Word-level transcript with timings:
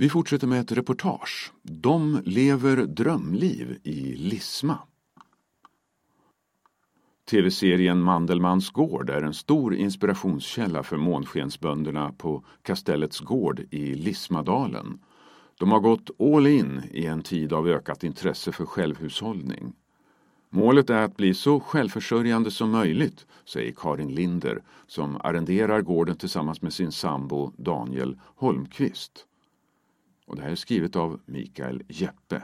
Vi 0.00 0.08
fortsätter 0.08 0.46
med 0.46 0.60
ett 0.60 0.72
reportage. 0.72 1.52
De 1.62 2.22
lever 2.24 2.76
drömliv 2.76 3.78
i 3.82 4.16
Lisma. 4.16 4.78
TV-serien 7.30 8.00
Mandelmans 8.02 8.70
gård 8.70 9.10
är 9.10 9.22
en 9.22 9.34
stor 9.34 9.74
inspirationskälla 9.74 10.82
för 10.82 10.96
månskensbönderna 10.96 12.12
på 12.12 12.44
Kastellets 12.62 13.20
gård 13.20 13.60
i 13.70 13.94
Lismadalen. 13.94 14.98
De 15.58 15.72
har 15.72 15.80
gått 15.80 16.10
all 16.20 16.46
in 16.46 16.82
i 16.90 17.06
en 17.06 17.22
tid 17.22 17.52
av 17.52 17.68
ökat 17.68 18.04
intresse 18.04 18.52
för 18.52 18.66
självhushållning. 18.66 19.72
Målet 20.50 20.90
är 20.90 21.02
att 21.02 21.16
bli 21.16 21.34
så 21.34 21.60
självförsörjande 21.60 22.50
som 22.50 22.70
möjligt, 22.70 23.26
säger 23.44 23.72
Karin 23.76 24.14
Linder 24.14 24.62
som 24.86 25.16
arrenderar 25.20 25.80
gården 25.80 26.16
tillsammans 26.16 26.62
med 26.62 26.72
sin 26.72 26.92
sambo 26.92 27.52
Daniel 27.56 28.18
Holmqvist. 28.36 29.26
Och 30.30 30.36
det 30.36 30.42
här 30.42 30.50
är 30.50 30.54
skrivet 30.54 30.96
av 30.96 31.20
Mikael 31.26 31.82
Jeppe. 31.88 32.42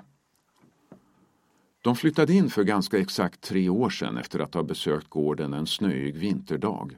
De 1.82 1.96
flyttade 1.96 2.32
in 2.32 2.50
för 2.50 2.64
ganska 2.64 2.98
exakt 2.98 3.40
tre 3.40 3.68
år 3.68 3.90
sedan 3.90 4.16
efter 4.16 4.40
att 4.40 4.54
ha 4.54 4.62
besökt 4.62 5.08
gården 5.08 5.52
en 5.52 5.66
snöig 5.66 6.16
vinterdag. 6.16 6.96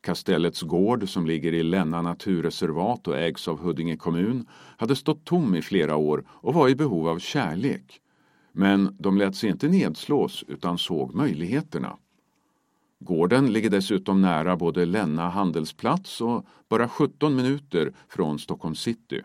Kastellets 0.00 0.62
gård, 0.62 1.08
som 1.08 1.26
ligger 1.26 1.52
i 1.54 1.62
Länna 1.62 2.02
naturreservat 2.02 3.08
och 3.08 3.18
ägs 3.18 3.48
av 3.48 3.58
Huddinge 3.58 3.96
kommun, 3.96 4.46
hade 4.76 4.96
stått 4.96 5.24
tom 5.24 5.54
i 5.54 5.62
flera 5.62 5.96
år 5.96 6.24
och 6.28 6.54
var 6.54 6.68
i 6.68 6.74
behov 6.74 7.08
av 7.08 7.18
kärlek. 7.18 8.00
Men 8.52 8.96
de 8.98 9.18
lät 9.18 9.36
sig 9.36 9.50
inte 9.50 9.68
nedslås 9.68 10.44
utan 10.48 10.78
såg 10.78 11.14
möjligheterna. 11.14 11.96
Gården 13.00 13.52
ligger 13.52 13.70
dessutom 13.70 14.22
nära 14.22 14.56
både 14.56 14.86
Länna 14.86 15.28
handelsplats 15.28 16.20
och 16.20 16.46
bara 16.68 16.88
17 16.88 17.36
minuter 17.36 17.94
från 18.08 18.38
Stockholm 18.38 18.74
city. 18.74 19.22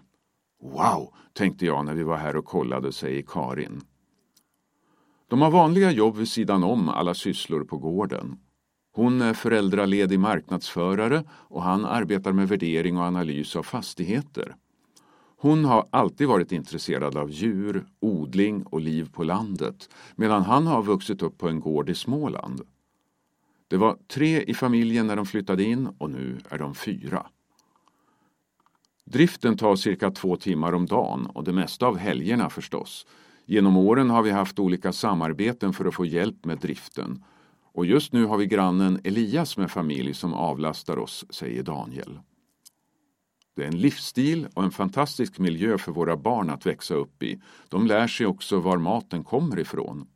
Wow, 0.61 1.13
tänkte 1.33 1.65
jag 1.65 1.85
när 1.85 1.93
vi 1.93 2.03
var 2.03 2.17
här 2.17 2.35
och 2.35 2.45
kollade, 2.45 2.91
säger 2.91 3.21
Karin. 3.21 3.81
De 5.27 5.41
har 5.41 5.51
vanliga 5.51 5.91
jobb 5.91 6.17
vid 6.17 6.27
sidan 6.27 6.63
om 6.63 6.89
alla 6.89 7.13
sysslor 7.13 7.63
på 7.63 7.77
gården. 7.77 8.37
Hon 8.91 9.21
är 9.21 9.33
föräldraledig 9.33 10.19
marknadsförare 10.19 11.23
och 11.29 11.63
han 11.63 11.85
arbetar 11.85 12.31
med 12.31 12.47
värdering 12.47 12.97
och 12.97 13.03
analys 13.03 13.55
av 13.55 13.63
fastigheter. 13.63 14.55
Hon 15.37 15.65
har 15.65 15.87
alltid 15.89 16.27
varit 16.27 16.51
intresserad 16.51 17.17
av 17.17 17.31
djur, 17.31 17.85
odling 17.99 18.63
och 18.63 18.81
liv 18.81 19.09
på 19.13 19.23
landet 19.23 19.89
medan 20.15 20.41
han 20.41 20.67
har 20.67 20.83
vuxit 20.83 21.21
upp 21.21 21.37
på 21.37 21.49
en 21.49 21.59
gård 21.59 21.89
i 21.89 21.95
Småland. 21.95 22.61
Det 23.67 23.77
var 23.77 23.97
tre 24.07 24.41
i 24.41 24.53
familjen 24.53 25.07
när 25.07 25.15
de 25.15 25.25
flyttade 25.25 25.63
in 25.63 25.87
och 25.97 26.09
nu 26.09 26.39
är 26.49 26.57
de 26.57 26.75
fyra. 26.75 27.25
Driften 29.11 29.57
tar 29.57 29.75
cirka 29.75 30.11
två 30.11 30.35
timmar 30.35 30.73
om 30.73 30.85
dagen 30.85 31.25
och 31.25 31.43
det 31.43 31.53
mesta 31.53 31.87
av 31.87 31.97
helgerna 31.97 32.49
förstås. 32.49 33.05
Genom 33.45 33.77
åren 33.77 34.09
har 34.09 34.23
vi 34.23 34.31
haft 34.31 34.59
olika 34.59 34.93
samarbeten 34.93 35.73
för 35.73 35.85
att 35.85 35.95
få 35.95 36.05
hjälp 36.05 36.45
med 36.45 36.57
driften. 36.57 37.23
Och 37.73 37.85
just 37.85 38.13
nu 38.13 38.25
har 38.25 38.37
vi 38.37 38.45
grannen 38.45 39.01
Elias 39.03 39.57
med 39.57 39.71
familj 39.71 40.13
som 40.13 40.33
avlastar 40.33 40.99
oss, 40.99 41.25
säger 41.29 41.63
Daniel. 41.63 42.19
Det 43.55 43.63
är 43.63 43.67
en 43.67 43.81
livsstil 43.81 44.47
och 44.53 44.63
en 44.63 44.71
fantastisk 44.71 45.39
miljö 45.39 45.77
för 45.77 45.91
våra 45.91 46.17
barn 46.17 46.49
att 46.49 46.65
växa 46.65 46.95
upp 46.95 47.23
i. 47.23 47.41
De 47.69 47.87
lär 47.87 48.07
sig 48.07 48.25
också 48.25 48.59
var 48.59 48.77
maten 48.77 49.23
kommer 49.23 49.59
ifrån. 49.59 50.07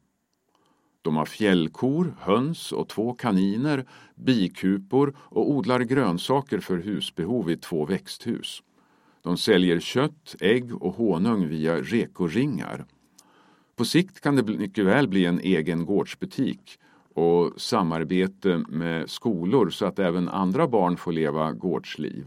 De 1.02 1.16
har 1.16 1.25
fjällkor, 1.25 2.16
höns 2.19 2.71
och 2.71 2.89
två 2.89 3.14
kaniner, 3.14 3.86
bikupor 4.16 5.16
och 5.19 5.52
odlar 5.52 5.80
grönsaker 5.80 6.59
för 6.59 6.77
husbehov 6.77 7.52
i 7.52 7.58
två 7.58 7.86
växthus. 7.86 8.64
De 9.23 9.38
säljer 9.38 9.79
kött, 9.79 10.35
ägg 10.39 10.81
och 10.83 10.93
honung 10.93 11.47
via 11.47 11.81
rekoringar. 11.81 12.85
På 13.75 13.85
sikt 13.85 14.21
kan 14.21 14.35
det 14.35 14.43
mycket 14.43 14.85
väl 14.85 15.07
bli 15.07 15.25
en 15.25 15.39
egen 15.39 15.85
gårdsbutik 15.85 16.80
och 17.13 17.61
samarbete 17.61 18.58
med 18.70 19.09
skolor 19.09 19.70
så 19.70 19.86
att 19.86 19.99
även 19.99 20.30
andra 20.30 20.67
barn 20.67 20.98
får 20.98 21.11
leva 21.11 21.52
gårdsliv. 21.52 22.25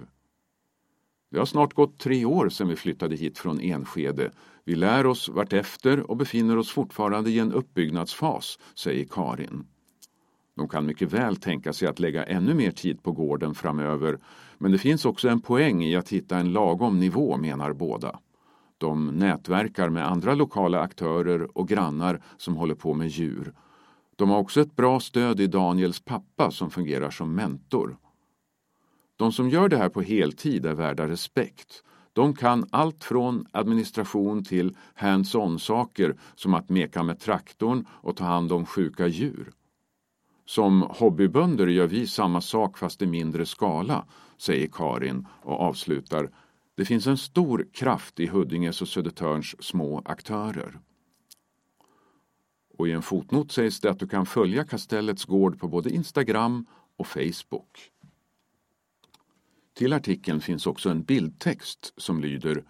Det 1.31 1.39
har 1.39 1.47
snart 1.47 1.75
gått 1.75 1.99
tre 1.99 2.25
år 2.25 2.49
sedan 2.49 2.69
vi 2.69 2.77
flyttade 2.77 3.17
hit 3.17 3.39
från 3.39 3.61
Enskede. 3.61 4.31
Vi 4.65 4.75
lär 4.75 5.07
oss 5.07 5.29
vartefter 5.29 6.11
och 6.11 6.17
befinner 6.17 6.57
oss 6.57 6.71
fortfarande 6.71 7.31
i 7.31 7.39
en 7.39 7.53
uppbyggnadsfas, 7.53 8.59
säger 8.75 9.05
Karin. 9.05 9.67
De 10.57 10.69
kan 10.69 10.87
mycket 10.87 11.13
väl 11.13 11.37
tänka 11.37 11.73
sig 11.73 11.89
att 11.89 11.99
lägga 11.99 12.25
ännu 12.25 12.55
mer 12.55 12.71
tid 12.71 13.03
på 13.03 13.13
gården 13.13 13.55
framöver 13.55 14.19
men 14.59 14.73
det 14.73 14.79
finns 14.79 15.05
också 15.05 15.29
en 15.29 15.41
poäng 15.41 15.85
i 15.85 15.97
att 15.97 16.09
hitta 16.09 16.39
en 16.39 16.53
lagom 16.53 17.01
nivå, 17.01 17.37
menar 17.37 17.73
båda. 17.73 18.19
De 18.79 19.07
nätverkar 19.07 19.89
med 19.89 20.07
andra 20.07 20.35
lokala 20.35 20.81
aktörer 20.81 21.59
och 21.59 21.69
grannar 21.69 22.23
som 22.37 22.57
håller 22.57 22.75
på 22.75 22.95
med 22.95 23.09
djur. 23.09 23.53
De 24.17 24.31
har 24.31 24.39
också 24.39 24.61
ett 24.61 24.77
bra 24.77 25.01
stöd 25.01 25.41
i 25.41 25.47
Daniels 25.47 26.01
pappa 26.01 26.51
som 26.51 26.71
fungerar 26.71 27.11
som 27.11 27.35
mentor. 27.35 27.97
De 29.17 29.33
som 29.33 29.51
gör 29.51 29.69
det 29.69 29.77
här 29.77 29.89
på 29.89 30.03
heltid 30.03 30.67
är 30.67 30.75
värda 30.75 31.09
respekt. 31.09 31.83
De 32.13 32.35
kan 32.35 32.67
allt 32.71 33.05
från 33.05 33.47
administration 33.53 34.45
till 34.45 34.77
hands-on-saker 34.95 36.17
som 36.35 36.55
att 36.55 36.69
meka 36.69 37.03
med 37.03 37.21
traktorn 37.21 37.87
och 37.91 38.17
ta 38.17 38.25
hand 38.25 38.53
om 38.53 38.67
sjuka 38.67 39.07
djur. 39.07 39.53
Som 40.47 40.83
hobbybönder 40.83 41.67
gör 41.67 41.87
vi 41.87 42.07
samma 42.07 42.41
sak 42.41 42.79
fast 42.79 43.03
i 43.03 43.07
mindre 43.07 43.47
skala, 43.47 44.07
säger 44.39 44.67
Karin 44.67 45.27
och 45.43 45.61
avslutar. 45.61 46.31
Det 46.75 46.85
finns 46.85 47.07
en 47.07 47.17
stor 47.17 47.67
kraft 47.73 48.21
i 48.21 48.27
Huddinges 48.27 48.83
och 48.83 48.89
Södertörns 48.89 49.65
små 49.65 50.03
aktörer. 50.05 50.81
Och 52.79 52.89
i 52.89 52.93
en 52.93 53.03
fotnot 53.03 53.53
sägs 53.53 53.81
det 53.81 53.91
att 53.91 53.99
du 53.99 54.09
kan 54.09 54.27
följa 54.27 54.65
Kastellets 54.65 55.25
gård 55.25 55.61
på 55.61 55.69
både 55.69 55.91
Instagram 55.91 56.67
och 56.97 57.07
Facebook. 57.07 57.91
Till 59.75 59.93
artikeln 59.93 60.41
finns 60.41 60.67
också 60.67 60.91
en 60.91 61.03
bildtext 61.03 61.93
som 61.97 62.21
lyder 62.21 62.65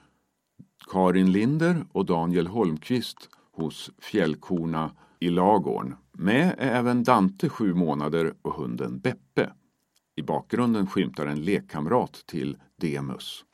Karin 0.91 1.33
Linder 1.33 1.87
och 1.93 2.07
Daniel 2.07 2.47
Holmqvist 2.47 3.29
hos 3.53 3.91
Fjällkorna 3.99 4.91
i 5.21 5.31
lagorn. 5.31 5.95
Med 6.13 6.55
är 6.59 6.71
även 6.71 7.05
Dante 7.05 7.49
sju 7.49 7.75
månader 7.75 8.35
och 8.43 8.53
hunden 8.53 8.99
Beppe. 8.99 9.53
I 10.17 10.23
bakgrunden 10.23 10.87
skymtar 10.87 11.27
en 11.27 11.45
lekkamrat 11.45 12.23
till 12.27 12.59
Demus. 12.81 13.45